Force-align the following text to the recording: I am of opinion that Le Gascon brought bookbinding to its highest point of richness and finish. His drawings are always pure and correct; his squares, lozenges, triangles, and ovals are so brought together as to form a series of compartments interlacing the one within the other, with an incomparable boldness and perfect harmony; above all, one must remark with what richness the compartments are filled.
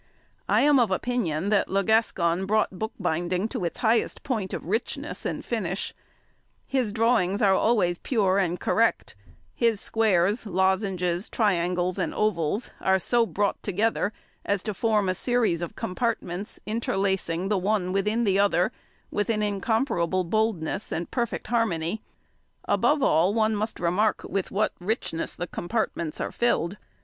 I 0.49 0.63
am 0.63 0.79
of 0.79 0.89
opinion 0.89 1.49
that 1.49 1.69
Le 1.69 1.83
Gascon 1.83 2.47
brought 2.47 2.79
bookbinding 2.79 3.47
to 3.49 3.63
its 3.65 3.81
highest 3.81 4.23
point 4.23 4.51
of 4.51 4.65
richness 4.65 5.27
and 5.27 5.45
finish. 5.45 5.93
His 6.65 6.91
drawings 6.91 7.39
are 7.39 7.53
always 7.53 7.99
pure 7.99 8.39
and 8.39 8.59
correct; 8.59 9.13
his 9.53 9.79
squares, 9.79 10.47
lozenges, 10.47 11.29
triangles, 11.29 11.99
and 11.99 12.15
ovals 12.15 12.71
are 12.79 12.97
so 12.97 13.27
brought 13.27 13.61
together 13.61 14.11
as 14.43 14.63
to 14.63 14.73
form 14.73 15.07
a 15.07 15.13
series 15.13 15.61
of 15.61 15.75
compartments 15.75 16.59
interlacing 16.65 17.49
the 17.49 17.59
one 17.59 17.93
within 17.93 18.23
the 18.23 18.39
other, 18.39 18.71
with 19.11 19.29
an 19.29 19.43
incomparable 19.43 20.23
boldness 20.23 20.91
and 20.91 21.11
perfect 21.11 21.45
harmony; 21.45 22.01
above 22.65 23.03
all, 23.03 23.35
one 23.35 23.55
must 23.55 23.79
remark 23.79 24.23
with 24.27 24.49
what 24.49 24.73
richness 24.79 25.35
the 25.35 25.45
compartments 25.45 26.19
are 26.19 26.31
filled. 26.31 26.77